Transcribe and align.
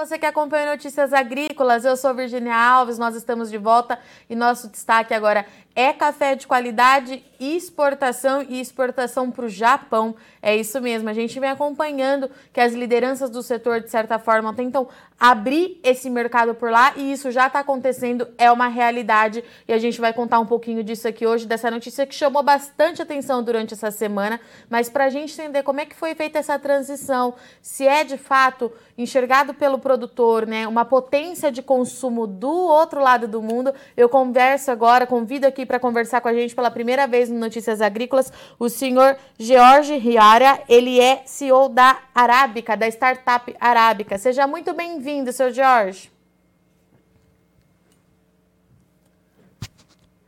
você 0.00 0.18
que 0.18 0.24
acompanha 0.24 0.70
Notícias 0.70 1.12
Agrícolas. 1.12 1.84
Eu 1.84 1.94
sou 1.94 2.14
Virginia 2.14 2.56
Alves, 2.56 2.96
nós 2.96 3.14
estamos 3.14 3.50
de 3.50 3.58
volta 3.58 3.98
e 4.30 4.34
nosso 4.34 4.68
destaque 4.68 5.12
agora 5.12 5.44
é 5.74 5.92
café 5.92 6.34
de 6.34 6.46
qualidade, 6.46 7.24
exportação 7.38 8.44
e 8.48 8.60
exportação 8.60 9.30
para 9.30 9.46
o 9.46 9.48
Japão. 9.48 10.14
É 10.42 10.54
isso 10.54 10.80
mesmo, 10.80 11.08
a 11.08 11.12
gente 11.12 11.38
vem 11.38 11.48
acompanhando 11.48 12.30
que 12.52 12.60
as 12.60 12.72
lideranças 12.72 13.30
do 13.30 13.42
setor, 13.42 13.80
de 13.80 13.90
certa 13.90 14.18
forma, 14.18 14.52
tentam 14.54 14.88
abrir 15.18 15.78
esse 15.82 16.08
mercado 16.08 16.54
por 16.54 16.70
lá 16.70 16.94
e 16.96 17.12
isso 17.12 17.30
já 17.30 17.46
está 17.46 17.60
acontecendo, 17.60 18.26
é 18.38 18.50
uma 18.50 18.68
realidade 18.68 19.44
e 19.68 19.72
a 19.72 19.78
gente 19.78 20.00
vai 20.00 20.12
contar 20.14 20.40
um 20.40 20.46
pouquinho 20.46 20.82
disso 20.82 21.06
aqui 21.06 21.26
hoje, 21.26 21.46
dessa 21.46 21.70
notícia 21.70 22.06
que 22.06 22.14
chamou 22.14 22.42
bastante 22.42 23.02
atenção 23.02 23.42
durante 23.42 23.74
essa 23.74 23.90
semana, 23.90 24.40
mas 24.68 24.88
para 24.88 25.04
a 25.04 25.10
gente 25.10 25.32
entender 25.32 25.62
como 25.62 25.80
é 25.80 25.86
que 25.86 25.94
foi 25.94 26.14
feita 26.14 26.38
essa 26.38 26.58
transição, 26.58 27.34
se 27.60 27.86
é 27.86 28.02
de 28.02 28.16
fato 28.16 28.72
enxergado 28.96 29.52
pelo 29.54 29.78
produtor, 29.78 30.46
né, 30.46 30.66
uma 30.66 30.84
potência 30.84 31.52
de 31.52 31.62
consumo 31.62 32.26
do 32.26 32.50
outro 32.50 33.00
lado 33.00 33.28
do 33.28 33.42
mundo, 33.42 33.74
eu 33.96 34.08
converso 34.08 34.70
agora, 34.70 35.06
convido 35.06 35.46
aqui 35.46 35.66
para 35.70 35.78
conversar 35.78 36.20
com 36.20 36.26
a 36.26 36.34
gente 36.34 36.52
pela 36.52 36.68
primeira 36.68 37.06
vez 37.06 37.30
no 37.30 37.38
Notícias 37.38 37.80
Agrícolas 37.80 38.32
o 38.58 38.68
senhor 38.68 39.16
George 39.38 39.96
Riara, 39.98 40.64
ele 40.68 40.98
é 40.98 41.22
CEO 41.24 41.68
da 41.68 42.02
Arábica, 42.12 42.76
da 42.76 42.88
startup 42.88 43.54
Arábica. 43.60 44.18
Seja 44.18 44.48
muito 44.48 44.74
bem-vindo 44.74 45.32
seu 45.32 45.52
Jorge. 45.52 46.10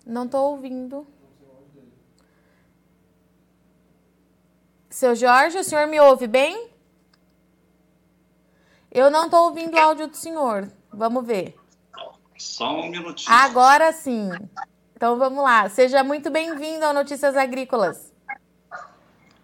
Não 0.07 0.27
estou 0.27 0.53
ouvindo. 0.53 1.05
Seu 4.89 5.17
Jorge, 5.17 5.59
o 5.59 5.65
senhor 5.65 5.89
me 5.89 5.99
ouve 5.99 6.29
bem? 6.29 6.71
Eu 8.93 9.11
não 9.11 9.25
estou 9.25 9.47
ouvindo 9.47 9.75
o 9.75 9.81
áudio 9.81 10.07
do 10.07 10.17
senhor. 10.17 10.71
Vamos 10.93 11.27
ver. 11.27 11.57
Só 12.39 12.77
um 12.77 12.89
minutinho. 12.89 13.35
Agora 13.35 13.93
sim. 13.93 14.31
Então 15.03 15.19
vamos 15.19 15.43
lá. 15.43 15.69
Seja 15.69 16.05
muito 16.05 16.31
bem-vindo 16.31 16.85
ao 16.85 16.95
Notícias 16.95 17.37
Agrícolas. 17.37 18.13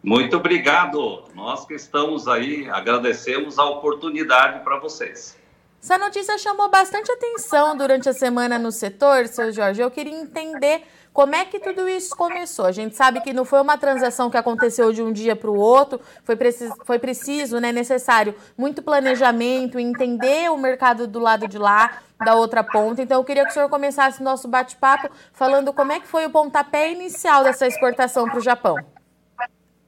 Muito 0.01 0.37
obrigado. 0.37 1.25
Nós 1.35 1.65
que 1.65 1.75
estamos 1.75 2.29
aí, 2.29 2.71
agradecemos 2.71 3.59
a 3.59 3.65
oportunidade 3.65 4.63
para 4.63 4.79
vocês. 4.79 5.37
Essa 5.83 5.99
notícia 5.99 6.39
chamou 6.39 6.71
bastante 6.71 7.11
atenção 7.11 7.77
durante 7.77 8.09
a 8.09 8.13
semana 8.13 8.57
no 8.57 8.71
setor, 8.71 9.27
seu 9.27 9.51
Jorge. 9.51 9.83
Eu 9.83 9.91
queria 9.91 10.15
entender 10.15 10.87
como 11.19 11.35
é 11.35 11.45
que 11.45 11.59
tudo 11.59 11.89
isso 11.89 12.15
começou. 12.17 12.65
A 12.65 12.71
gente 12.71 12.95
sabe 12.95 13.21
que 13.21 13.33
não 13.33 13.45
foi 13.45 13.61
uma 13.61 13.77
transação 13.77 14.31
que 14.31 14.37
aconteceu 14.37 14.93
de 14.93 15.03
um 15.03 15.13
dia 15.13 15.35
para 15.35 15.51
o 15.51 15.59
outro, 15.59 16.01
foi 16.23 16.37
preciso, 16.37 16.73
foi 16.87 16.97
preciso, 16.97 17.59
né, 17.59 17.73
necessário 17.73 18.37
muito 18.57 18.83
planejamento, 18.83 19.81
entender 19.81 20.49
o 20.49 20.57
mercado 20.57 21.09
do 21.09 21.19
lado 21.19 21.49
de 21.49 21.59
lá, 21.59 21.99
da 22.25 22.37
outra 22.37 22.63
ponta. 22.63 23.03
Então, 23.03 23.19
eu 23.19 23.25
queria 23.25 23.43
que 23.43 23.51
o 23.51 23.53
senhor 23.53 23.69
começasse 23.69 24.21
o 24.21 24.23
nosso 24.23 24.47
bate-papo 24.47 25.11
falando 25.33 25.73
como 25.73 25.91
é 25.91 25.99
que 25.99 26.07
foi 26.07 26.25
o 26.25 26.31
pontapé 26.31 26.93
inicial 26.93 27.43
dessa 27.43 27.67
exportação 27.67 28.29
para 28.29 28.39
o 28.39 28.41
Japão. 28.41 28.77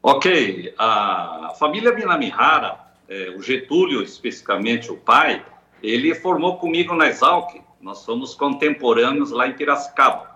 Ok, 0.02 0.74
a 0.76 1.52
família 1.60 1.92
Minamihara, 1.92 2.76
é, 3.08 3.30
o 3.36 3.40
Getúlio, 3.40 4.02
especificamente 4.02 4.90
o 4.90 4.96
pai, 4.96 5.46
ele 5.80 6.12
formou 6.12 6.56
comigo 6.56 6.92
na 6.92 7.06
Exalc, 7.06 7.54
nós 7.80 7.98
somos 7.98 8.34
contemporâneos 8.34 9.30
lá 9.30 9.46
em 9.46 9.52
Piracicaba. 9.52 10.29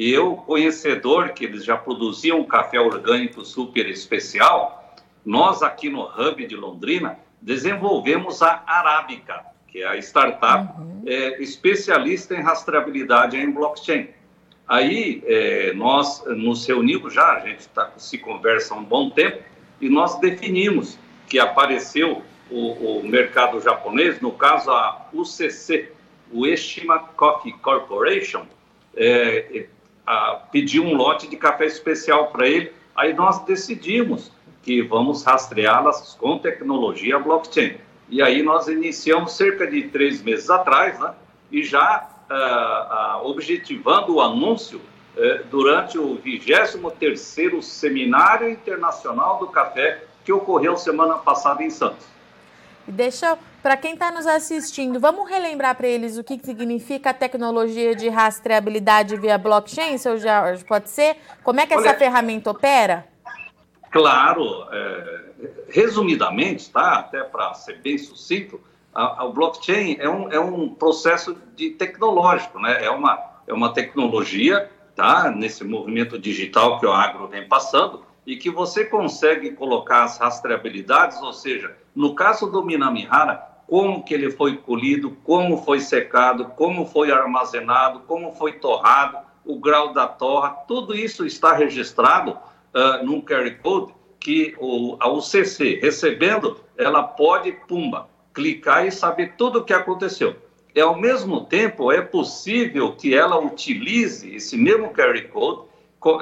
E 0.00 0.10
eu, 0.10 0.34
conhecedor 0.34 1.28
que 1.34 1.44
eles 1.44 1.62
já 1.62 1.76
produziam 1.76 2.40
um 2.40 2.44
café 2.44 2.80
orgânico 2.80 3.44
super 3.44 3.86
especial, 3.86 4.96
nós 5.22 5.62
aqui 5.62 5.90
no 5.90 6.04
Hub 6.04 6.46
de 6.46 6.56
Londrina 6.56 7.18
desenvolvemos 7.38 8.40
a 8.40 8.62
Arábica, 8.66 9.44
que 9.68 9.82
é 9.82 9.86
a 9.86 9.98
startup 9.98 10.80
uhum. 10.80 11.02
é, 11.04 11.42
especialista 11.42 12.34
em 12.34 12.40
rastreabilidade 12.40 13.36
em 13.36 13.50
blockchain. 13.50 14.08
Aí 14.66 15.22
é, 15.26 15.74
nós 15.74 16.24
nos 16.28 16.64
reunimos 16.66 17.12
já, 17.12 17.34
a 17.34 17.40
gente 17.40 17.68
tá, 17.68 17.92
se 17.98 18.16
conversa 18.16 18.72
há 18.72 18.78
um 18.78 18.84
bom 18.84 19.10
tempo, 19.10 19.42
e 19.82 19.90
nós 19.90 20.18
definimos 20.18 20.98
que 21.28 21.38
apareceu 21.38 22.22
o, 22.50 23.00
o 23.00 23.06
mercado 23.06 23.60
japonês, 23.60 24.18
no 24.18 24.32
caso 24.32 24.70
a 24.70 25.10
UCC, 25.12 25.92
o 26.32 26.46
Eshima 26.46 27.00
Coffee 27.00 27.52
Corporation, 27.52 28.46
é, 28.96 29.66
a, 30.10 30.42
um 30.80 30.94
lote 30.94 31.28
de 31.28 31.36
café 31.36 31.66
especial 31.66 32.28
para 32.28 32.48
ele, 32.48 32.72
aí 32.96 33.12
nós 33.12 33.44
decidimos 33.44 34.32
que 34.62 34.82
vamos 34.82 35.22
rastreá-las 35.22 36.14
com 36.20 36.38
tecnologia 36.38 37.18
blockchain. 37.18 37.76
E 38.08 38.20
aí 38.20 38.42
nós 38.42 38.66
iniciamos 38.66 39.32
cerca 39.32 39.66
de 39.66 39.82
três 39.84 40.22
meses 40.22 40.50
atrás, 40.50 40.98
né, 40.98 41.14
e 41.50 41.62
já 41.62 42.08
uh, 42.28 43.26
objetivando 43.26 44.16
o 44.16 44.20
anúncio 44.20 44.80
uh, 45.16 45.44
durante 45.48 45.96
o 45.96 46.18
23º 46.18 47.62
Seminário 47.62 48.50
Internacional 48.50 49.38
do 49.38 49.46
Café 49.46 50.04
que 50.24 50.32
ocorreu 50.32 50.76
semana 50.76 51.14
passada 51.14 51.62
em 51.62 51.70
Santos. 51.70 52.04
Deixa, 52.86 53.38
para 53.62 53.76
quem 53.76 53.94
está 53.94 54.10
nos 54.10 54.26
assistindo, 54.26 54.98
vamos 54.98 55.28
relembrar 55.28 55.76
para 55.76 55.86
eles 55.86 56.16
o 56.16 56.24
que 56.24 56.38
significa 56.42 57.10
a 57.10 57.14
tecnologia 57.14 57.94
de 57.94 58.08
rastreabilidade 58.08 59.16
via 59.16 59.36
blockchain, 59.36 59.98
seu 59.98 60.18
Jorge, 60.18 60.64
pode 60.64 60.88
ser? 60.90 61.16
Como 61.42 61.60
é 61.60 61.66
que 61.66 61.74
essa 61.74 61.88
Olha, 61.88 61.98
ferramenta 61.98 62.50
opera? 62.50 63.06
Claro, 63.90 64.66
é, 64.72 65.20
resumidamente, 65.68 66.70
tá? 66.70 67.00
até 67.00 67.22
para 67.22 67.52
ser 67.54 67.78
bem 67.78 67.98
sucinto, 67.98 68.60
a, 68.94 69.24
a 69.24 69.28
blockchain 69.28 69.96
é 69.98 70.08
um, 70.08 70.32
é 70.32 70.40
um 70.40 70.68
processo 70.74 71.36
de 71.54 71.70
tecnológico, 71.70 72.58
né? 72.58 72.84
é, 72.84 72.90
uma, 72.90 73.18
é 73.46 73.52
uma 73.52 73.72
tecnologia 73.72 74.70
tá? 74.96 75.30
nesse 75.30 75.64
movimento 75.64 76.18
digital 76.18 76.78
que 76.78 76.86
o 76.86 76.92
agro 76.92 77.28
vem 77.28 77.46
passando 77.46 78.04
e 78.26 78.36
que 78.36 78.50
você 78.50 78.84
consegue 78.84 79.52
colocar 79.52 80.04
as 80.04 80.18
rastreabilidades, 80.18 81.20
ou 81.20 81.32
seja, 81.32 81.76
no 81.94 82.14
caso 82.14 82.46
do 82.46 82.62
Minamihara, 82.62 83.49
como 83.70 84.02
que 84.02 84.12
ele 84.12 84.32
foi 84.32 84.56
colhido, 84.56 85.16
como 85.22 85.62
foi 85.62 85.78
secado, 85.78 86.46
como 86.56 86.84
foi 86.84 87.12
armazenado, 87.12 88.00
como 88.00 88.32
foi 88.32 88.54
torrado, 88.54 89.18
o 89.44 89.60
grau 89.60 89.92
da 89.92 90.08
torra, 90.08 90.50
tudo 90.66 90.92
isso 90.92 91.24
está 91.24 91.52
registrado 91.52 92.32
uh, 92.32 93.06
num 93.06 93.20
QR 93.20 93.48
Code 93.62 93.94
que 94.18 94.56
o, 94.58 94.96
a 94.98 95.08
UCC, 95.08 95.78
recebendo, 95.80 96.58
ela 96.76 97.04
pode, 97.04 97.52
pumba, 97.68 98.08
clicar 98.34 98.86
e 98.86 98.90
saber 98.90 99.34
tudo 99.38 99.60
o 99.60 99.64
que 99.64 99.72
aconteceu. 99.72 100.34
E, 100.74 100.80
ao 100.80 100.98
mesmo 100.98 101.44
tempo, 101.44 101.92
é 101.92 102.02
possível 102.02 102.96
que 102.96 103.14
ela 103.14 103.38
utilize 103.38 104.34
esse 104.34 104.56
mesmo 104.56 104.90
QR 104.90 105.20
Code 105.28 105.62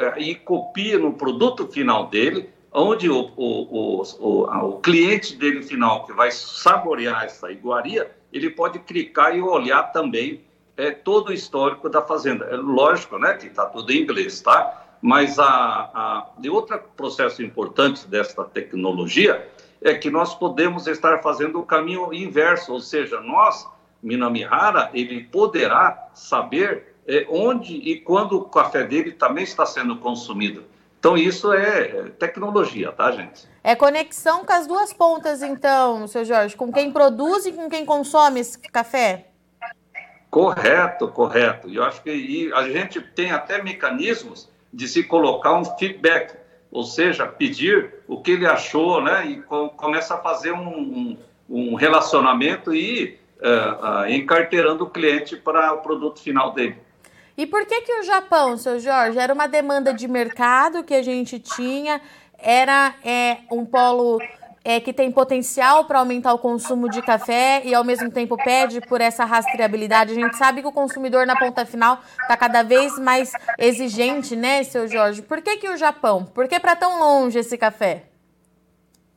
eh, 0.03 0.21
e 0.21 0.35
copie 0.35 0.99
no 0.99 1.15
produto 1.15 1.67
final 1.67 2.09
dele, 2.09 2.51
onde 2.73 3.09
o, 3.09 3.31
o, 3.37 4.03
o, 4.19 4.69
o, 4.69 4.81
cliente 4.81 5.37
dele 5.37 5.63
final, 5.63 6.05
que 6.05 6.13
vai 6.13 6.31
saborear 6.31 7.25
essa 7.25 7.51
iguaria, 7.51 8.11
ele 8.33 8.51
pode 8.51 8.79
clicar 8.81 9.37
e 9.37 9.41
olhar 9.41 9.85
também 9.93 10.45
é, 10.77 10.91
todo 10.91 11.31
o 11.31 11.33
histórico 11.33 11.89
da 11.89 12.03
fazenda. 12.03 12.45
É 12.47 12.57
lógico 12.57 13.19
né, 13.19 13.35
que 13.35 13.47
está 13.47 13.67
tudo 13.67 13.91
em 13.93 14.03
inglês, 14.03 14.41
tá? 14.41 14.85
Mas 15.01 15.39
a, 15.39 15.45
a, 15.45 16.27
outro 16.51 16.79
processo 16.97 17.43
importante 17.43 18.07
desta 18.07 18.45
tecnologia 18.45 19.49
é 19.81 19.95
que 19.95 20.11
nós 20.11 20.35
podemos 20.35 20.87
estar 20.87 21.19
fazendo 21.19 21.61
o 21.61 21.65
caminho 21.65 22.13
inverso, 22.13 22.73
ou 22.73 22.81
seja, 22.81 23.21
nós, 23.21 23.67
Minamihara, 24.03 24.91
ele 24.93 25.25
poderá 25.25 26.09
saber 26.15 26.97
é, 27.07 27.27
onde 27.29 27.75
e 27.75 28.01
quando 28.01 28.37
o 28.37 28.45
café 28.45 28.85
dele 28.85 29.13
também 29.13 29.45
está 29.45 29.65
sendo 29.65 29.97
consumido. 29.97 30.65
Então, 30.99 31.17
isso 31.17 31.53
é 31.53 32.11
tecnologia, 32.19 32.91
tá, 32.93 33.13
gente? 33.13 33.49
É 33.63 33.77
conexão 33.77 34.45
com 34.45 34.53
as 34.53 34.67
duas 34.67 34.93
pontas, 34.93 35.43
então, 35.43 36.07
seu 36.07 36.25
Jorge, 36.25 36.57
com 36.57 36.73
quem 36.73 36.91
produz 36.91 37.47
e 37.47 37.53
com 37.53 37.69
quem 37.69 37.85
consome 37.85 38.41
esse 38.41 38.59
café? 38.59 39.29
Correto, 40.31 41.09
correto. 41.09 41.69
E 41.69 41.77
eu 41.77 41.85
acho 41.85 42.03
que 42.03 42.51
a 42.55 42.63
gente 42.69 43.01
tem 43.01 43.31
até 43.31 43.63
mecanismos 43.63 44.49
de 44.73 44.89
se 44.89 45.03
colocar 45.05 45.55
um 45.55 45.65
feedback 45.65 46.37
ou 46.71 46.85
seja, 46.85 47.27
pedir 47.27 47.95
o 48.07 48.21
que 48.21 48.33
ele 48.33 48.47
achou, 48.47 49.03
né, 49.03 49.27
e 49.27 49.43
começa 49.77 50.15
a 50.15 50.19
fazer 50.19 50.53
um, 50.53 51.17
um 51.49 51.75
relacionamento 51.75 52.75
e 52.75 53.19
uh, 53.41 54.03
uh, 54.03 54.09
encarteirando 54.09 54.85
o 54.85 54.91
cliente 54.91 55.37
para 55.37 55.73
o 55.73 55.79
produto 55.79 56.21
final 56.21 56.53
dele. 56.53 56.77
E 57.39 57.47
por 57.47 57.65
que 57.67 57.83
que 57.83 58.01
o 58.01 58.03
Japão, 58.03 58.57
seu 58.57 58.81
Jorge, 58.81 59.17
era 59.17 59.33
uma 59.33 59.47
demanda 59.47 59.95
de 59.95 60.09
mercado 60.09 60.83
que 60.83 60.93
a 60.93 61.03
gente 61.03 61.39
tinha, 61.39 62.01
era 62.37 62.97
é, 63.05 63.39
um 63.49 63.65
polo 63.65 64.21
é, 64.65 64.81
que 64.81 64.93
tem 64.93 65.13
potencial 65.13 65.85
para 65.85 66.01
aumentar 66.01 66.35
o 66.35 66.39
consumo 66.39 66.89
de 66.91 67.01
café 67.01 67.63
e, 67.65 67.73
ao 67.73 67.85
mesmo 67.85 68.11
tempo, 68.11 68.37
pede 68.37 68.81
por 68.81 69.01
essa 69.01 69.25
rastreabilidade. 69.25 70.11
A 70.11 70.15
gente 70.17 70.37
sabe 70.37 70.63
que 70.63 70.67
o 70.67 70.73
consumidor, 70.73 71.27
na 71.29 71.39
ponta 71.39 71.65
final, 71.65 72.01
está 72.23 72.37
cada 72.37 72.65
vez 72.65 72.99
mais 72.99 73.33
exigente, 73.57 74.35
né, 74.35 74.65
seu 74.65 74.89
Jorge? 74.89 75.23
Por 75.23 75.41
que, 75.41 75.59
que 75.59 75.69
o 75.69 75.77
Japão? 75.77 76.25
Por 76.25 76.49
que 76.49 76.59
para 76.59 76.75
tão 76.75 76.99
longe 76.99 77.39
esse 77.39 77.57
café? 77.57 78.07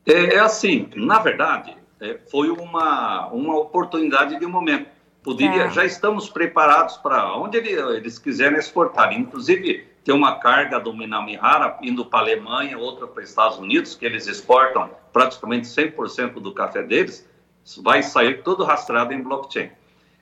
É, 0.06 0.36
é, 0.36 0.40
assim, 0.40 0.88
na 0.96 1.18
verdade, 1.18 1.76
é, 2.00 2.20
foi 2.30 2.52
uma, 2.52 3.30
uma 3.30 3.58
oportunidade 3.58 4.40
de 4.40 4.46
momento. 4.46 5.00
Poderia, 5.24 5.64
é. 5.64 5.72
já 5.72 5.86
estamos 5.86 6.30
preparados 6.30 6.98
para 6.98 7.36
onde 7.38 7.58
ele, 7.58 7.72
eles 7.96 8.18
quiserem 8.18 8.58
exportar. 8.58 9.14
Inclusive, 9.14 9.88
tem 10.04 10.16
uma 10.16 10.40
carga 10.40 10.80
do 10.80 10.94
Minamihara 10.94 11.78
indo 11.82 12.04
para 12.06 12.20
a 12.20 12.22
Alemanha, 12.24 12.78
outra 12.78 13.06
para 13.06 13.22
os 13.22 13.30
Estados 13.30 13.58
Unidos, 13.60 13.96
que 13.96 14.06
eles 14.06 14.28
exportam 14.28 14.90
praticamente 15.14 15.68
100% 15.68 16.34
do 16.34 16.54
café 16.54 16.82
deles, 16.82 17.30
vai 17.84 18.02
sair 18.02 18.42
todo 18.42 18.64
rastreado 18.64 19.14
em 19.14 19.22
blockchain. 19.22 19.70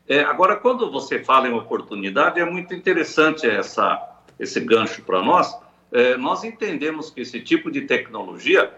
É, 0.07 0.21
agora, 0.21 0.57
quando 0.57 0.91
você 0.91 1.23
fala 1.23 1.47
em 1.47 1.53
oportunidade, 1.53 2.39
é 2.39 2.45
muito 2.45 2.73
interessante 2.73 3.47
essa, 3.47 4.19
esse 4.39 4.59
gancho 4.59 5.03
para 5.03 5.21
nós. 5.21 5.55
É, 5.91 6.17
nós 6.17 6.43
entendemos 6.43 7.09
que 7.09 7.21
esse 7.21 7.39
tipo 7.39 7.71
de 7.71 7.81
tecnologia 7.81 8.73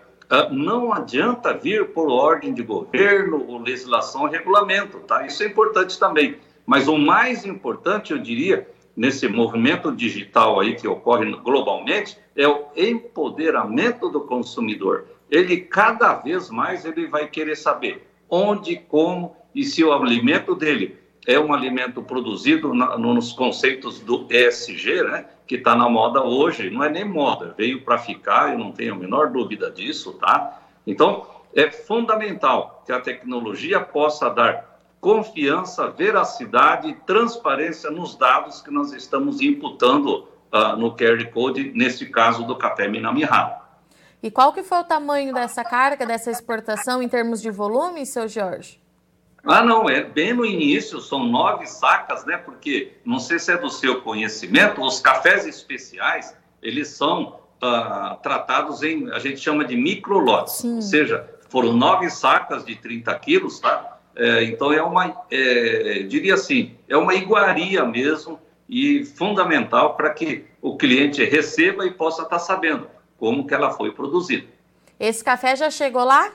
não 0.52 0.94
adianta 0.94 1.54
vir 1.54 1.90
por 1.90 2.10
ordem 2.10 2.54
de 2.54 2.64
governo, 2.64 3.46
ou 3.48 3.60
legislação, 3.60 4.22
ou 4.22 4.28
regulamento, 4.28 5.00
tá? 5.00 5.26
Isso 5.26 5.44
é 5.44 5.48
importante 5.48 6.00
também. 6.00 6.38
Mas 6.66 6.88
o 6.88 6.98
mais 6.98 7.46
importante, 7.46 8.14
eu 8.14 8.18
diria, 8.18 8.68
nesse 8.96 9.28
movimento 9.28 9.92
digital 9.92 10.60
aí 10.60 10.76
que 10.76 10.88
ocorre 10.88 11.30
globalmente, 11.32 12.18
é 12.36 12.48
o 12.48 12.68
empoderamento 12.76 14.10
do 14.10 14.22
consumidor. 14.22 15.06
Ele 15.30 15.58
cada 15.58 16.14
vez 16.16 16.50
mais 16.50 16.86
ele 16.86 17.08
vai 17.08 17.28
querer 17.28 17.56
saber 17.56 18.08
onde, 18.30 18.78
como 18.78 19.36
e 19.54 19.66
se 19.66 19.84
o 19.84 19.92
alimento 19.92 20.56
dele 20.56 20.98
é 21.28 21.40
um 21.40 21.54
alimento 21.54 22.02
produzido 22.02 22.74
na, 22.74 22.98
nos 22.98 23.34
conceitos 23.34 24.00
do 24.00 24.26
ESG, 24.30 25.04
né, 25.04 25.26
que 25.52 25.58
está 25.58 25.76
na 25.76 25.90
moda 25.90 26.24
hoje, 26.24 26.70
não 26.70 26.82
é 26.82 26.90
nem 26.90 27.04
moda, 27.04 27.54
veio 27.58 27.82
para 27.82 27.98
ficar, 27.98 28.54
eu 28.54 28.58
não 28.58 28.72
tenho 28.72 28.94
a 28.94 28.98
menor 28.98 29.32
dúvida 29.32 29.70
disso, 29.70 30.14
tá? 30.14 30.62
Então, 30.88 31.28
é 31.54 31.70
fundamental 31.70 32.82
que 32.86 32.92
a 32.94 33.02
tecnologia 33.02 33.82
possa 33.82 34.30
dar 34.30 34.80
confiança, 35.02 35.90
veracidade 35.90 36.88
e 36.88 36.94
transparência 36.94 37.92
nos 37.92 38.16
dados 38.16 38.62
que 38.62 38.72
nós 38.72 38.94
estamos 38.94 39.42
imputando 39.42 40.26
uh, 40.54 40.78
no 40.78 40.96
QR 40.96 41.22
Code, 41.34 41.74
nesse 41.76 42.06
caso 42.06 42.46
do 42.46 42.56
café 42.56 42.88
Minamihara. 42.88 43.60
E 44.24 44.32
qual 44.32 44.54
que 44.54 44.64
foi 44.64 44.78
o 44.78 44.86
tamanho 44.86 45.34
dessa 45.34 45.66
carga, 45.66 46.06
dessa 46.06 46.32
exportação 46.32 47.04
em 47.04 47.10
termos 47.10 47.42
de 47.42 47.52
volume, 47.52 48.06
seu 48.06 48.26
Jorge? 48.26 48.81
Ah, 49.44 49.64
não, 49.64 49.90
é 49.90 50.04
bem 50.04 50.34
no 50.34 50.46
início, 50.46 51.00
são 51.00 51.26
nove 51.26 51.66
sacas, 51.66 52.26
né? 52.26 52.38
Porque 52.38 52.94
não 53.04 53.20
sei 53.20 53.40
se 53.40 53.52
é 53.52 53.58
do 53.58 53.70
seu 53.70 54.02
conhecimento, 54.02 54.82
os 54.82 55.00
cafés 55.00 55.48
especiais, 55.48 56.36
eles 56.62 56.90
são 56.90 57.40
uh, 57.62 58.16
tratados 58.22 58.84
em, 58.84 59.12
a 59.12 59.20
gente 59.20 59.40
chama 59.40 59.66
de 59.66 59.76
microlotes, 59.76 60.64
ou 60.64 60.82
seja, 60.82 61.28
foram 61.50 61.74
nove 61.74 62.10
sacas 62.10 62.64
de 62.64 62.76
30 62.76 63.14
quilos, 63.20 63.60
tá? 63.60 63.98
É, 64.16 64.44
então 64.44 64.74
é 64.74 64.84
uma, 64.84 65.24
é, 65.32 66.04
diria 66.04 66.34
assim, 66.34 66.76
é 66.88 66.98
uma 66.98 67.16
iguaria 67.16 67.84
mesmo 67.86 68.40
e 68.68 69.06
fundamental 69.06 69.96
para 69.96 70.10
que 70.14 70.46
o 70.62 70.78
cliente 70.78 71.24
receba 71.24 71.86
e 71.86 71.92
possa 71.92 72.24
estar 72.24 72.38
tá 72.38 72.40
sabendo 72.40 72.88
como 73.18 73.48
que 73.48 73.54
ela 73.54 73.72
foi 73.72 73.92
produzida. 73.92 74.46
Esse 75.00 75.24
café 75.24 75.56
já 75.56 75.70
chegou 75.70 76.04
lá? 76.04 76.32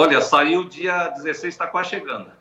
Olha, 0.00 0.22
saiu 0.22 0.64
dia 0.64 1.08
16, 1.08 1.52
está 1.52 1.66
quase 1.66 1.90
chegando. 1.90 2.32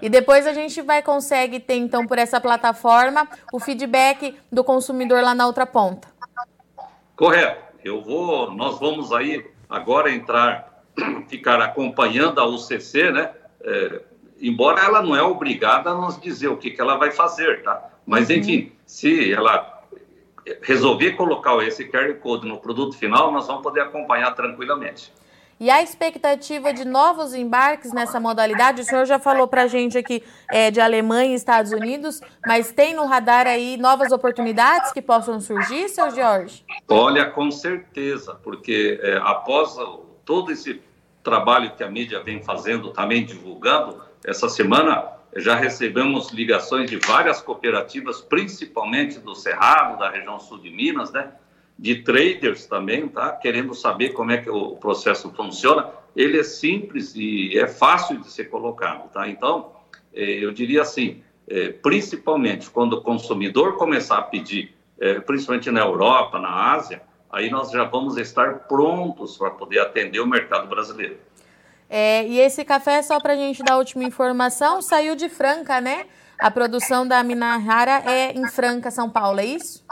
e 0.00 0.08
depois 0.08 0.46
a 0.46 0.52
gente 0.52 0.80
vai 0.80 1.02
consegue 1.02 1.58
ter, 1.58 1.74
então, 1.74 2.06
por 2.06 2.18
essa 2.18 2.40
plataforma, 2.40 3.28
o 3.52 3.58
feedback 3.58 4.38
do 4.50 4.62
consumidor 4.62 5.20
lá 5.20 5.34
na 5.34 5.44
outra 5.44 5.66
ponta. 5.66 6.06
Correto. 7.16 7.60
Eu 7.82 8.00
vou, 8.00 8.52
nós 8.52 8.78
vamos 8.78 9.12
aí 9.12 9.44
agora 9.68 10.08
entrar, 10.08 10.84
ficar 11.28 11.60
acompanhando 11.60 12.38
a 12.38 12.46
UCC, 12.46 13.10
né? 13.10 13.32
É, 13.60 14.02
embora 14.40 14.84
ela 14.84 15.02
não 15.02 15.16
é 15.16 15.22
obrigada 15.22 15.90
a 15.90 15.94
nos 15.96 16.20
dizer 16.20 16.46
o 16.46 16.58
que, 16.58 16.70
que 16.70 16.80
ela 16.80 16.96
vai 16.96 17.10
fazer, 17.10 17.64
tá? 17.64 17.90
Mas, 18.06 18.30
uhum. 18.30 18.36
enfim, 18.36 18.72
se 18.86 19.32
ela 19.32 19.82
resolver 20.62 21.14
colocar 21.14 21.58
esse 21.66 21.86
QR 21.86 22.14
Code 22.20 22.46
no 22.46 22.58
produto 22.58 22.96
final, 22.96 23.32
nós 23.32 23.48
vamos 23.48 23.64
poder 23.64 23.80
acompanhar 23.80 24.32
tranquilamente. 24.36 25.12
E 25.60 25.68
a 25.68 25.82
expectativa 25.82 26.72
de 26.72 26.86
novos 26.86 27.34
embarques 27.34 27.92
nessa 27.92 28.18
modalidade, 28.18 28.80
o 28.80 28.84
senhor 28.84 29.04
já 29.04 29.18
falou 29.18 29.46
para 29.46 29.64
a 29.64 29.66
gente 29.66 29.98
aqui 29.98 30.24
é, 30.50 30.70
de 30.70 30.80
Alemanha 30.80 31.32
e 31.32 31.34
Estados 31.34 31.70
Unidos, 31.70 32.18
mas 32.46 32.72
tem 32.72 32.94
no 32.94 33.04
radar 33.04 33.46
aí 33.46 33.76
novas 33.76 34.10
oportunidades 34.10 34.90
que 34.90 35.02
possam 35.02 35.38
surgir, 35.38 35.90
seu 35.90 36.10
Jorge? 36.12 36.64
Olha, 36.88 37.26
com 37.28 37.50
certeza, 37.50 38.34
porque 38.42 38.98
é, 39.02 39.18
após 39.18 39.76
todo 40.24 40.50
esse 40.50 40.80
trabalho 41.22 41.72
que 41.76 41.84
a 41.84 41.90
mídia 41.90 42.22
vem 42.22 42.42
fazendo, 42.42 42.94
também 42.94 43.26
divulgando, 43.26 44.00
essa 44.24 44.48
semana 44.48 45.12
já 45.36 45.56
recebemos 45.56 46.30
ligações 46.30 46.88
de 46.88 46.96
várias 46.96 47.42
cooperativas, 47.42 48.22
principalmente 48.22 49.18
do 49.18 49.34
Cerrado, 49.34 49.98
da 49.98 50.08
região 50.08 50.40
sul 50.40 50.56
de 50.56 50.70
Minas, 50.70 51.12
né? 51.12 51.30
De 51.80 52.02
traders 52.02 52.66
também, 52.66 53.08
tá? 53.08 53.32
Querendo 53.32 53.74
saber 53.74 54.10
como 54.10 54.30
é 54.30 54.36
que 54.36 54.50
o 54.50 54.76
processo 54.76 55.32
funciona. 55.32 55.88
Ele 56.14 56.38
é 56.38 56.42
simples 56.42 57.14
e 57.16 57.58
é 57.58 57.66
fácil 57.66 58.18
de 58.18 58.30
ser 58.30 58.50
colocado, 58.50 59.10
tá? 59.10 59.26
Então, 59.26 59.72
é, 60.12 60.44
eu 60.44 60.52
diria 60.52 60.82
assim, 60.82 61.22
é, 61.48 61.70
principalmente 61.70 62.68
quando 62.68 62.94
o 62.94 63.00
consumidor 63.00 63.78
começar 63.78 64.18
a 64.18 64.22
pedir, 64.22 64.76
é, 65.00 65.20
principalmente 65.20 65.70
na 65.70 65.80
Europa, 65.80 66.38
na 66.38 66.74
Ásia, 66.74 67.00
aí 67.32 67.48
nós 67.48 67.70
já 67.70 67.84
vamos 67.84 68.18
estar 68.18 68.66
prontos 68.68 69.38
para 69.38 69.50
poder 69.50 69.78
atender 69.78 70.20
o 70.20 70.26
mercado 70.26 70.68
brasileiro. 70.68 71.16
É, 71.88 72.26
e 72.26 72.38
esse 72.40 72.62
café, 72.62 73.00
só 73.00 73.18
para 73.18 73.32
a 73.32 73.36
gente 73.36 73.62
dar 73.62 73.72
a 73.72 73.78
última 73.78 74.04
informação, 74.04 74.82
saiu 74.82 75.16
de 75.16 75.30
Franca, 75.30 75.80
né? 75.80 76.04
A 76.38 76.50
produção 76.50 77.08
da 77.08 77.22
Minahara 77.24 78.02
é 78.04 78.32
em 78.32 78.46
Franca, 78.48 78.90
São 78.90 79.08
Paulo, 79.08 79.40
é 79.40 79.46
isso? 79.46 79.82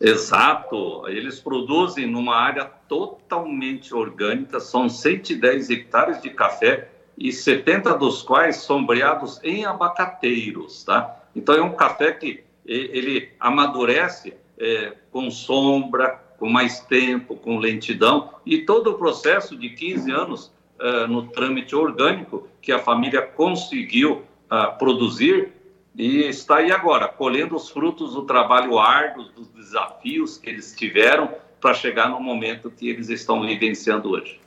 Exato, 0.00 1.06
eles 1.08 1.40
produzem 1.40 2.06
numa 2.06 2.34
área 2.34 2.64
totalmente 2.64 3.94
orgânica, 3.94 4.58
são 4.58 4.88
110 4.88 5.68
hectares 5.68 6.22
de 6.22 6.30
café 6.30 6.88
e 7.18 7.30
70 7.30 7.98
dos 7.98 8.22
quais 8.22 8.56
sombreados 8.56 9.38
em 9.44 9.66
abacateiros, 9.66 10.84
tá? 10.84 11.20
Então 11.36 11.54
é 11.54 11.62
um 11.62 11.74
café 11.74 12.12
que 12.12 12.42
ele 12.64 13.30
amadurece 13.38 14.34
é, 14.58 14.94
com 15.10 15.30
sombra, 15.30 16.18
com 16.38 16.48
mais 16.48 16.80
tempo, 16.80 17.36
com 17.36 17.58
lentidão 17.58 18.30
e 18.46 18.58
todo 18.58 18.92
o 18.92 18.94
processo 18.94 19.54
de 19.54 19.68
15 19.68 20.10
anos 20.10 20.52
é, 20.78 21.06
no 21.06 21.26
trâmite 21.28 21.76
orgânico 21.76 22.48
que 22.62 22.72
a 22.72 22.78
família 22.78 23.20
conseguiu 23.20 24.22
é, 24.50 24.66
produzir 24.78 25.52
e 26.00 26.26
está 26.26 26.56
aí 26.56 26.72
agora, 26.72 27.06
colhendo 27.08 27.54
os 27.54 27.68
frutos 27.68 28.14
do 28.14 28.24
trabalho 28.24 28.78
árduo, 28.78 29.24
dos 29.24 29.48
desafios 29.48 30.38
que 30.38 30.48
eles 30.48 30.74
tiveram 30.74 31.30
para 31.60 31.74
chegar 31.74 32.08
no 32.08 32.18
momento 32.18 32.70
que 32.70 32.88
eles 32.88 33.10
estão 33.10 33.42
vivenciando 33.42 34.10
hoje. 34.10 34.40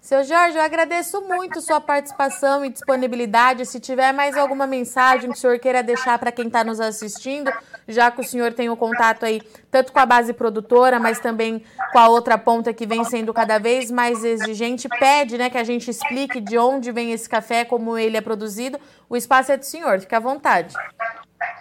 Seu 0.00 0.24
Jorge, 0.24 0.56
eu 0.56 0.62
agradeço 0.62 1.20
muito 1.20 1.60
sua 1.60 1.80
participação 1.80 2.64
e 2.64 2.70
disponibilidade. 2.70 3.66
Se 3.66 3.78
tiver 3.78 4.12
mais 4.12 4.36
alguma 4.36 4.66
mensagem 4.66 5.30
que 5.30 5.36
o 5.36 5.40
senhor 5.40 5.60
queira 5.60 5.80
deixar 5.80 6.18
para 6.18 6.32
quem 6.32 6.48
está 6.48 6.64
nos 6.64 6.80
assistindo, 6.80 7.52
já 7.86 8.10
que 8.10 8.20
o 8.20 8.24
senhor 8.24 8.52
tem 8.52 8.68
o 8.68 8.76
contato 8.76 9.24
aí 9.24 9.40
tanto 9.70 9.92
com 9.92 9.98
a 9.98 10.06
base 10.06 10.32
produtora, 10.32 10.98
mas 10.98 11.20
também 11.20 11.62
com 11.92 11.98
a 11.98 12.08
outra 12.08 12.38
ponta 12.38 12.72
que 12.72 12.86
vem 12.86 13.04
sendo 13.04 13.32
cada 13.32 13.58
vez 13.58 13.90
mais 13.90 14.24
exigente, 14.24 14.88
pede 14.88 15.36
né, 15.38 15.50
que 15.50 15.58
a 15.58 15.64
gente 15.64 15.90
explique 15.90 16.40
de 16.40 16.58
onde 16.58 16.92
vem 16.92 17.12
esse 17.12 17.28
café, 17.28 17.64
como 17.64 17.96
ele 17.96 18.16
é 18.16 18.20
produzido. 18.20 18.78
O 19.08 19.16
espaço 19.16 19.52
é 19.52 19.56
do 19.56 19.64
senhor, 19.64 20.00
fique 20.00 20.14
à 20.14 20.20
vontade. 20.20 20.74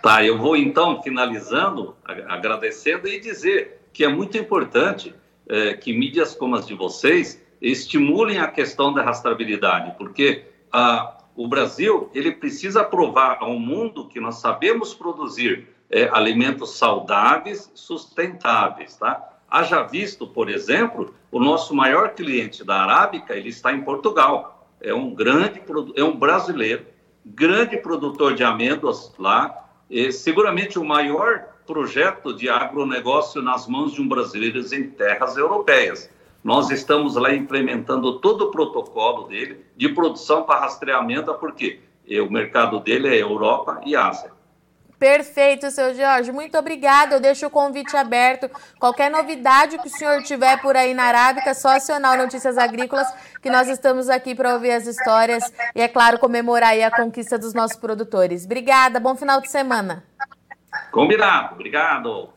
Tá, 0.02 0.24
eu 0.24 0.38
vou 0.38 0.56
então 0.56 1.02
finalizando, 1.02 1.96
agradecendo 2.28 3.08
e 3.08 3.20
dizer 3.20 3.82
que 3.94 4.04
é 4.04 4.08
muito 4.08 4.38
importante 4.38 5.16
é, 5.48 5.74
que 5.74 5.92
mídias 5.92 6.36
como 6.36 6.56
as 6.56 6.68
de 6.68 6.74
vocês 6.74 7.42
estimulem 7.62 8.40
a 8.40 8.48
questão 8.48 8.94
da 8.94 9.04
rastreabilidade, 9.04 9.96
porque 9.98 10.46
ah, 10.72 11.18
o 11.36 11.48
Brasil 11.48 12.10
ele 12.14 12.32
precisa 12.32 12.84
provar 12.84 13.38
ao 13.42 13.58
mundo 13.60 14.08
que 14.08 14.20
nós 14.20 14.36
sabemos 14.36 14.94
produzir 14.94 15.68
é, 15.90 16.10
alimentos 16.12 16.78
saudáveis, 16.78 17.72
sustentáveis, 17.74 18.96
tá? 18.98 19.28
Haja 19.50 19.82
visto, 19.84 20.28
por 20.28 20.50
exemplo, 20.50 21.14
o 21.32 21.40
nosso 21.40 21.76
maior 21.76 22.10
cliente 22.10 22.64
da 22.64 22.84
Arábica, 22.84 23.36
ele 23.36 23.50
está 23.50 23.74
em 23.74 23.82
Portugal. 23.82 24.68
É 24.80 24.94
um 24.94 25.14
grande, 25.14 25.62
é 25.96 26.04
um 26.04 26.16
brasileiro, 26.16 26.86
grande 27.26 27.78
produtor 27.78 28.36
de 28.36 28.44
amêndoas 28.44 29.12
lá, 29.18 29.68
e 29.90 30.12
seguramente 30.12 30.78
o 30.78 30.86
maior 30.86 31.46
projeto 31.66 32.34
de 32.34 32.48
agronegócio 32.48 33.42
nas 33.42 33.68
mãos 33.68 33.94
de 33.94 34.02
um 34.02 34.08
brasileiro 34.08 34.60
em 34.74 34.90
terras 34.90 35.36
europeias. 35.36 36.10
Nós 36.44 36.70
estamos 36.70 37.16
lá 37.16 37.34
implementando 37.34 38.20
todo 38.20 38.46
o 38.46 38.52
protocolo 38.52 39.28
dele 39.28 39.66
de 39.76 39.90
produção 39.90 40.44
para 40.44 40.62
rastreamento, 40.62 41.34
porque 41.36 41.80
o 42.08 42.32
mercado 42.32 42.80
dele 42.80 43.08
é 43.08 43.22
Europa 43.22 43.82
e 43.86 43.96
Ásia. 43.96 44.32
Perfeito, 45.00 45.72
seu 45.72 45.96
Jorge. 45.96 46.30
Muito 46.30 46.58
obrigada. 46.58 47.16
Eu 47.16 47.22
deixo 47.22 47.48
o 47.48 47.50
convite 47.50 47.96
aberto. 47.96 48.52
Qualquer 48.78 49.10
novidade 49.10 49.78
que 49.78 49.88
o 49.88 49.90
senhor 49.90 50.22
tiver 50.24 50.62
por 50.62 50.76
aí 50.76 50.94
na 50.94 51.04
Arábica, 51.04 51.54
só 51.54 51.70
acionar 51.70 52.20
o 52.20 52.24
Notícias 52.24 52.58
Agrícolas, 52.58 53.08
que 53.42 53.50
nós 53.50 53.70
estamos 53.70 54.10
aqui 54.10 54.36
para 54.36 54.54
ouvir 54.54 54.72
as 54.72 54.86
histórias 54.86 55.52
e, 55.74 55.82
é 55.82 55.88
claro, 55.88 56.20
comemorar 56.20 56.78
a 56.82 56.92
conquista 56.92 57.40
dos 57.40 57.54
nossos 57.54 57.78
produtores. 57.78 58.44
Obrigada. 58.44 59.00
Bom 59.00 59.16
final 59.16 59.40
de 59.40 59.50
semana. 59.50 60.04
Combinado. 60.92 61.56
Obrigado. 61.56 62.30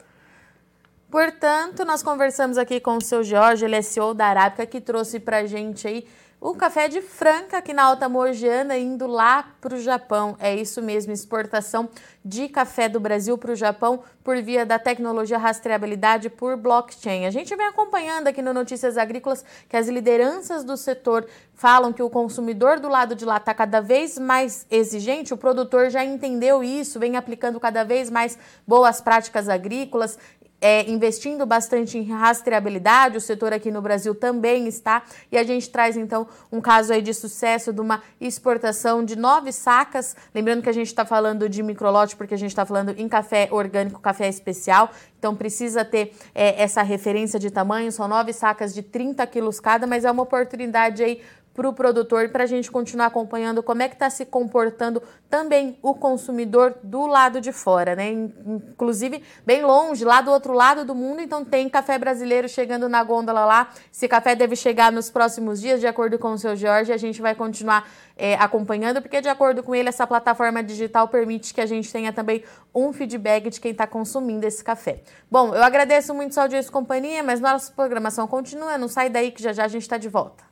Portanto, 1.10 1.84
nós 1.84 2.02
conversamos 2.02 2.56
aqui 2.56 2.80
com 2.80 2.96
o 2.96 3.02
seu 3.02 3.22
Jorge, 3.22 3.66
ele 3.66 3.76
é 3.76 3.82
CEO 3.82 4.14
da 4.14 4.26
Arábica, 4.28 4.64
que 4.64 4.80
trouxe 4.80 5.20
para 5.20 5.38
a 5.38 5.46
gente 5.46 5.86
aí 5.86 6.06
o 6.42 6.56
café 6.56 6.88
de 6.88 7.00
Franca, 7.00 7.58
aqui 7.58 7.72
na 7.72 7.84
Alta 7.84 8.08
Mogiana, 8.08 8.76
indo 8.76 9.06
lá 9.06 9.54
para 9.60 9.76
o 9.76 9.80
Japão. 9.80 10.36
É 10.40 10.52
isso 10.52 10.82
mesmo, 10.82 11.12
exportação 11.12 11.88
de 12.24 12.48
café 12.48 12.88
do 12.88 12.98
Brasil 12.98 13.38
para 13.38 13.52
o 13.52 13.54
Japão 13.54 14.02
por 14.24 14.42
via 14.42 14.66
da 14.66 14.76
tecnologia 14.76 15.38
rastreabilidade 15.38 16.28
por 16.28 16.56
blockchain. 16.56 17.26
A 17.26 17.30
gente 17.30 17.54
vem 17.54 17.66
acompanhando 17.66 18.26
aqui 18.26 18.42
no 18.42 18.52
Notícias 18.52 18.98
Agrícolas 18.98 19.44
que 19.68 19.76
as 19.76 19.86
lideranças 19.86 20.64
do 20.64 20.76
setor 20.76 21.28
falam 21.54 21.92
que 21.92 22.02
o 22.02 22.10
consumidor 22.10 22.80
do 22.80 22.88
lado 22.88 23.14
de 23.14 23.24
lá 23.24 23.36
está 23.36 23.54
cada 23.54 23.80
vez 23.80 24.18
mais 24.18 24.66
exigente, 24.68 25.32
o 25.32 25.36
produtor 25.36 25.90
já 25.90 26.04
entendeu 26.04 26.64
isso, 26.64 26.98
vem 26.98 27.16
aplicando 27.16 27.60
cada 27.60 27.84
vez 27.84 28.10
mais 28.10 28.36
boas 28.66 29.00
práticas 29.00 29.48
agrícolas 29.48 30.18
é, 30.62 30.88
investindo 30.88 31.44
bastante 31.44 31.98
em 31.98 32.04
rastreabilidade, 32.04 33.16
o 33.16 33.20
setor 33.20 33.52
aqui 33.52 33.72
no 33.72 33.82
Brasil 33.82 34.14
também 34.14 34.68
está, 34.68 35.02
e 35.30 35.36
a 35.36 35.42
gente 35.42 35.68
traz 35.68 35.96
então 35.96 36.28
um 36.52 36.60
caso 36.60 36.92
aí 36.92 37.02
de 37.02 37.12
sucesso 37.12 37.72
de 37.72 37.80
uma 37.80 38.00
exportação 38.20 39.04
de 39.04 39.16
nove 39.16 39.50
sacas, 39.50 40.14
lembrando 40.32 40.62
que 40.62 40.68
a 40.70 40.72
gente 40.72 40.86
está 40.86 41.04
falando 41.04 41.48
de 41.48 41.62
microlote 41.64 42.14
porque 42.14 42.34
a 42.34 42.38
gente 42.38 42.52
está 42.52 42.64
falando 42.64 42.94
em 42.96 43.08
café 43.08 43.48
orgânico, 43.50 44.00
café 44.00 44.28
especial, 44.28 44.90
então 45.18 45.34
precisa 45.34 45.84
ter 45.84 46.14
é, 46.32 46.62
essa 46.62 46.82
referência 46.82 47.40
de 47.40 47.50
tamanho, 47.50 47.90
são 47.90 48.06
nove 48.06 48.32
sacas 48.32 48.72
de 48.72 48.82
30 48.82 49.26
quilos 49.26 49.58
cada, 49.58 49.84
mas 49.84 50.04
é 50.04 50.10
uma 50.10 50.22
oportunidade 50.22 51.02
aí 51.02 51.20
para 51.54 51.68
o 51.68 51.72
produtor, 51.72 52.28
para 52.30 52.44
a 52.44 52.46
gente 52.46 52.70
continuar 52.70 53.06
acompanhando 53.06 53.62
como 53.62 53.82
é 53.82 53.88
que 53.88 53.94
está 53.94 54.08
se 54.08 54.24
comportando 54.24 55.02
também 55.28 55.78
o 55.82 55.94
consumidor 55.94 56.74
do 56.82 57.06
lado 57.06 57.40
de 57.40 57.52
fora, 57.52 57.94
né? 57.94 58.10
Inclusive, 58.10 59.22
bem 59.44 59.62
longe, 59.62 60.04
lá 60.04 60.20
do 60.20 60.30
outro 60.30 60.52
lado 60.52 60.84
do 60.84 60.94
mundo, 60.94 61.20
então 61.20 61.44
tem 61.44 61.68
café 61.68 61.98
brasileiro 61.98 62.48
chegando 62.48 62.88
na 62.88 63.02
gôndola 63.04 63.44
lá. 63.44 63.68
Esse 63.92 64.08
café 64.08 64.34
deve 64.34 64.56
chegar 64.56 64.90
nos 64.90 65.10
próximos 65.10 65.60
dias, 65.60 65.80
de 65.80 65.86
acordo 65.86 66.18
com 66.18 66.32
o 66.32 66.38
seu 66.38 66.56
Jorge, 66.56 66.92
a 66.92 66.96
gente 66.96 67.20
vai 67.20 67.34
continuar 67.34 67.88
é, 68.16 68.34
acompanhando, 68.34 69.02
porque 69.02 69.20
de 69.20 69.28
acordo 69.28 69.62
com 69.62 69.74
ele, 69.74 69.88
essa 69.88 70.06
plataforma 70.06 70.62
digital 70.62 71.08
permite 71.08 71.52
que 71.52 71.60
a 71.60 71.66
gente 71.66 71.92
tenha 71.92 72.12
também 72.12 72.42
um 72.74 72.92
feedback 72.92 73.50
de 73.50 73.60
quem 73.60 73.72
está 73.72 73.86
consumindo 73.86 74.46
esse 74.46 74.62
café. 74.64 75.02
Bom, 75.30 75.54
eu 75.54 75.62
agradeço 75.62 76.14
muito 76.14 76.34
sua 76.34 76.44
audiência 76.44 76.68
e 76.68 76.72
companhia, 76.72 77.22
mas 77.22 77.40
nossa 77.40 77.72
programação 77.72 78.26
continua, 78.26 78.78
não 78.78 78.88
sai 78.88 79.10
daí 79.10 79.30
que 79.30 79.42
já 79.42 79.52
já 79.52 79.64
a 79.64 79.68
gente 79.68 79.82
está 79.82 79.98
de 79.98 80.08
volta 80.08 80.51